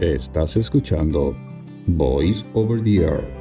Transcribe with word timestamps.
Estás 0.00 0.56
escuchando 0.56 1.36
Voice 1.86 2.42
Over 2.54 2.80
the 2.80 3.04
Air. 3.04 3.34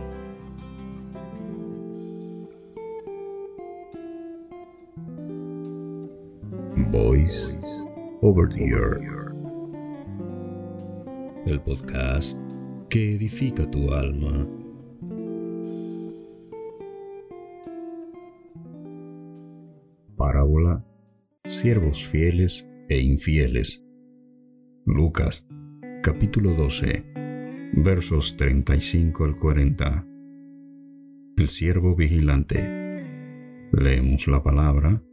Voice 6.92 7.58
Over 8.21 8.50
the 8.50 8.66
Air. 8.66 9.32
El 11.45 11.61
podcast 11.61 12.37
que 12.89 13.15
edifica 13.15 13.71
tu 13.71 13.93
alma. 13.93 14.45
Parábola 20.17 20.85
Siervos 21.45 22.05
fieles 22.05 22.65
e 22.89 22.99
infieles. 22.99 23.81
Lucas 24.85 25.47
capítulo 26.02 26.54
12, 26.54 27.04
versos 27.73 28.37
35 28.37 29.25
al 29.25 29.36
40. 29.36 30.07
El 31.36 31.50
siervo 31.50 31.93
vigilante. 31.93 33.04
Leemos 33.73 34.28
la 34.28 34.42
palabra 34.42 35.04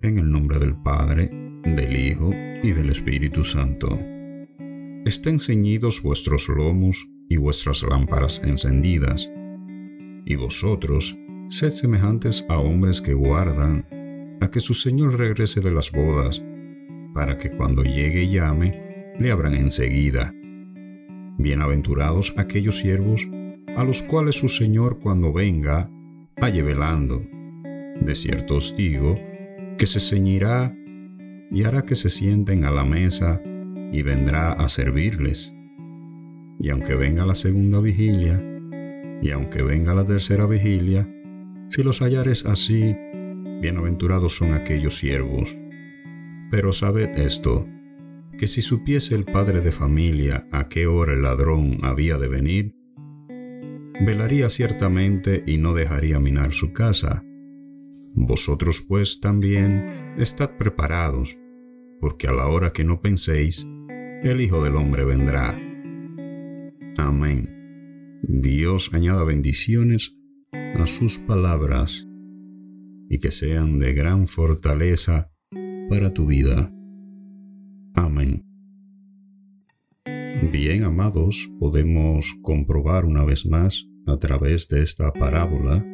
en 0.00 0.18
el 0.18 0.30
nombre 0.30 0.58
del 0.58 0.74
Padre, 0.74 1.30
del 1.64 1.96
Hijo 1.96 2.30
y 2.62 2.72
del 2.72 2.88
Espíritu 2.88 3.44
Santo. 3.44 3.88
Estén 5.04 5.38
ceñidos 5.38 6.02
vuestros 6.02 6.48
lomos 6.48 7.06
y 7.28 7.36
vuestras 7.36 7.82
lámparas 7.82 8.40
encendidas, 8.42 9.30
y 10.24 10.34
vosotros 10.36 11.16
sed 11.48 11.70
semejantes 11.70 12.46
a 12.48 12.58
hombres 12.58 13.02
que 13.02 13.12
guardan 13.12 13.86
a 14.40 14.50
que 14.50 14.60
su 14.60 14.72
Señor 14.72 15.18
regrese 15.18 15.60
de 15.60 15.70
las 15.70 15.92
bodas, 15.92 16.42
para 17.12 17.36
que 17.36 17.50
cuando 17.50 17.82
llegue 17.82 18.22
y 18.22 18.30
llame, 18.30 18.89
le 19.20 19.30
abran 19.30 19.54
enseguida. 19.54 20.34
Bienaventurados 21.36 22.32
aquellos 22.38 22.78
siervos 22.78 23.28
a 23.76 23.84
los 23.84 24.00
cuales 24.00 24.36
su 24.36 24.48
Señor 24.48 24.98
cuando 24.98 25.30
venga 25.30 25.90
halle 26.40 26.62
velando. 26.62 27.20
De 28.00 28.14
cierto 28.14 28.56
os 28.56 28.74
digo 28.74 29.20
que 29.76 29.86
se 29.86 30.00
ceñirá 30.00 30.74
y 31.50 31.64
hará 31.64 31.82
que 31.82 31.96
se 31.96 32.08
sienten 32.08 32.64
a 32.64 32.70
la 32.70 32.82
mesa 32.84 33.42
y 33.92 34.00
vendrá 34.00 34.52
a 34.52 34.70
servirles. 34.70 35.54
Y 36.58 36.70
aunque 36.70 36.94
venga 36.94 37.26
la 37.26 37.34
segunda 37.34 37.78
vigilia, 37.80 38.42
y 39.20 39.32
aunque 39.32 39.62
venga 39.62 39.94
la 39.94 40.06
tercera 40.06 40.46
vigilia, 40.46 41.06
si 41.68 41.82
los 41.82 42.00
hallares 42.00 42.46
así, 42.46 42.96
bienaventurados 43.60 44.34
son 44.34 44.54
aquellos 44.54 44.96
siervos. 44.96 45.58
Pero 46.50 46.72
sabed 46.72 47.18
esto, 47.18 47.66
que 48.40 48.46
si 48.46 48.62
supiese 48.62 49.14
el 49.14 49.26
padre 49.26 49.60
de 49.60 49.70
familia 49.70 50.48
a 50.50 50.70
qué 50.70 50.86
hora 50.86 51.12
el 51.12 51.20
ladrón 51.20 51.76
había 51.82 52.16
de 52.16 52.26
venir, 52.26 52.74
velaría 54.00 54.48
ciertamente 54.48 55.44
y 55.46 55.58
no 55.58 55.74
dejaría 55.74 56.18
minar 56.20 56.54
su 56.54 56.72
casa. 56.72 57.22
Vosotros 58.14 58.82
pues 58.88 59.20
también 59.20 60.14
estad 60.16 60.56
preparados, 60.56 61.36
porque 62.00 62.28
a 62.28 62.32
la 62.32 62.46
hora 62.46 62.72
que 62.72 62.82
no 62.82 63.02
penséis, 63.02 63.68
el 64.22 64.40
Hijo 64.40 64.64
del 64.64 64.76
Hombre 64.76 65.04
vendrá. 65.04 65.54
Amén. 66.96 68.20
Dios 68.22 68.88
añada 68.94 69.22
bendiciones 69.24 70.16
a 70.52 70.86
sus 70.86 71.18
palabras 71.18 72.08
y 73.10 73.18
que 73.18 73.32
sean 73.32 73.78
de 73.80 73.92
gran 73.92 74.28
fortaleza 74.28 75.30
para 75.90 76.14
tu 76.14 76.24
vida. 76.24 76.72
Amén. 77.94 78.44
Bien, 80.52 80.84
amados, 80.84 81.50
podemos 81.58 82.34
comprobar 82.42 83.04
una 83.04 83.24
vez 83.24 83.46
más 83.46 83.86
a 84.06 84.16
través 84.16 84.68
de 84.68 84.82
esta 84.82 85.12
parábola 85.12 85.84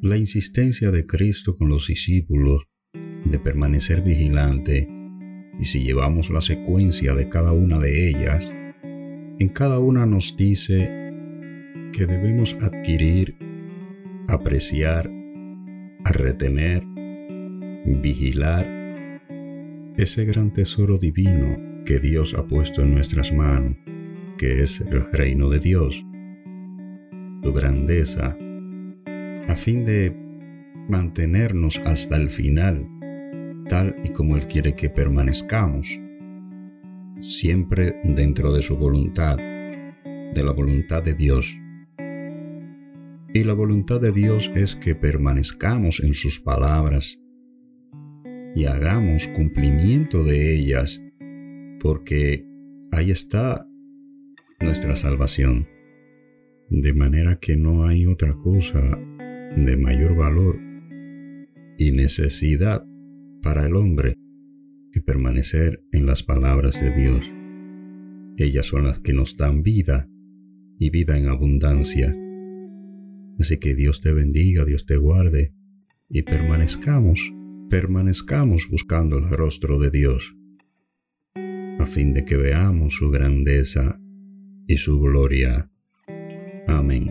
la 0.00 0.16
insistencia 0.16 0.90
de 0.90 1.06
Cristo 1.06 1.54
con 1.56 1.68
los 1.68 1.86
discípulos 1.86 2.64
de 3.24 3.38
permanecer 3.38 4.02
vigilante 4.02 4.88
y 5.60 5.64
si 5.64 5.84
llevamos 5.84 6.30
la 6.30 6.40
secuencia 6.40 7.14
de 7.14 7.28
cada 7.28 7.52
una 7.52 7.78
de 7.78 8.08
ellas, 8.08 8.44
en 9.38 9.48
cada 9.50 9.78
una 9.78 10.06
nos 10.06 10.36
dice 10.36 10.90
que 11.92 12.06
debemos 12.06 12.54
adquirir, 12.54 13.36
apreciar, 14.26 15.08
retener, 16.04 16.82
vigilar 17.84 18.81
ese 19.96 20.24
gran 20.24 20.52
tesoro 20.52 20.98
divino 20.98 21.84
que 21.84 21.98
Dios 21.98 22.34
ha 22.34 22.46
puesto 22.46 22.82
en 22.82 22.94
nuestras 22.94 23.32
manos, 23.32 23.76
que 24.38 24.62
es 24.62 24.80
el 24.80 25.04
reino 25.12 25.50
de 25.50 25.58
Dios, 25.58 26.04
su 27.42 27.52
grandeza, 27.52 28.36
a 29.48 29.56
fin 29.56 29.84
de 29.84 30.16
mantenernos 30.88 31.78
hasta 31.84 32.16
el 32.16 32.30
final, 32.30 32.88
tal 33.68 33.96
y 34.04 34.10
como 34.10 34.36
Él 34.36 34.46
quiere 34.46 34.74
que 34.74 34.88
permanezcamos, 34.88 36.00
siempre 37.20 38.00
dentro 38.04 38.52
de 38.52 38.62
su 38.62 38.76
voluntad, 38.76 39.36
de 39.36 40.42
la 40.42 40.52
voluntad 40.52 41.02
de 41.02 41.14
Dios. 41.14 41.56
Y 43.34 43.44
la 43.44 43.54
voluntad 43.54 44.00
de 44.00 44.12
Dios 44.12 44.50
es 44.54 44.76
que 44.76 44.94
permanezcamos 44.94 46.00
en 46.00 46.12
sus 46.12 46.40
palabras, 46.40 47.21
y 48.54 48.66
hagamos 48.66 49.28
cumplimiento 49.28 50.24
de 50.24 50.54
ellas, 50.54 51.02
porque 51.80 52.46
ahí 52.90 53.10
está 53.10 53.66
nuestra 54.60 54.96
salvación. 54.96 55.66
De 56.68 56.94
manera 56.94 57.38
que 57.38 57.56
no 57.56 57.86
hay 57.86 58.06
otra 58.06 58.34
cosa 58.34 58.80
de 59.56 59.76
mayor 59.76 60.16
valor 60.16 60.58
y 61.78 61.92
necesidad 61.92 62.84
para 63.42 63.66
el 63.66 63.76
hombre 63.76 64.16
que 64.92 65.00
permanecer 65.00 65.82
en 65.92 66.06
las 66.06 66.22
palabras 66.22 66.80
de 66.80 66.90
Dios. 66.94 67.30
Ellas 68.36 68.66
son 68.66 68.84
las 68.84 69.00
que 69.00 69.12
nos 69.12 69.36
dan 69.36 69.62
vida 69.62 70.08
y 70.78 70.90
vida 70.90 71.18
en 71.18 71.28
abundancia. 71.28 72.14
Así 73.38 73.58
que 73.58 73.74
Dios 73.74 74.00
te 74.00 74.12
bendiga, 74.12 74.64
Dios 74.64 74.86
te 74.86 74.96
guarde 74.96 75.54
y 76.08 76.22
permanezcamos 76.22 77.32
permanezcamos 77.72 78.68
buscando 78.70 79.16
el 79.16 79.30
rostro 79.30 79.78
de 79.78 79.90
Dios, 79.90 80.36
a 81.78 81.86
fin 81.86 82.12
de 82.12 82.26
que 82.26 82.36
veamos 82.36 82.96
su 82.96 83.10
grandeza 83.10 83.98
y 84.66 84.76
su 84.76 85.00
gloria. 85.00 85.70
Amén. 86.66 87.08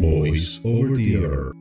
Voice 0.00 0.60
over 0.62 0.96
the 0.96 1.55